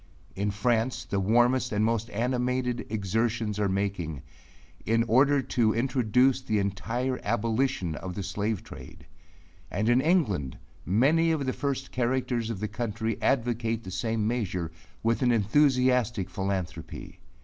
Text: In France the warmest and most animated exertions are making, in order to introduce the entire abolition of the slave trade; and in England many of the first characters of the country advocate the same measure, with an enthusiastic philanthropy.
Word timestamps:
In 0.35 0.49
France 0.49 1.05
the 1.05 1.19
warmest 1.19 1.71
and 1.71 1.85
most 1.85 2.09
animated 2.09 2.87
exertions 2.89 3.59
are 3.59 3.69
making, 3.69 4.23
in 4.83 5.03
order 5.03 5.43
to 5.43 5.75
introduce 5.75 6.41
the 6.41 6.57
entire 6.57 7.19
abolition 7.23 7.93
of 7.93 8.15
the 8.15 8.23
slave 8.23 8.63
trade; 8.63 9.05
and 9.69 9.87
in 9.89 10.01
England 10.01 10.57
many 10.87 11.29
of 11.31 11.45
the 11.45 11.53
first 11.53 11.91
characters 11.91 12.49
of 12.49 12.59
the 12.61 12.67
country 12.67 13.21
advocate 13.21 13.83
the 13.83 13.91
same 13.91 14.25
measure, 14.27 14.71
with 15.03 15.21
an 15.21 15.31
enthusiastic 15.31 16.31
philanthropy. 16.31 17.19